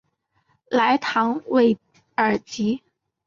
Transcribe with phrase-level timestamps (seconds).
[0.71, 1.77] 莱唐韦
[2.15, 2.81] 尔吉。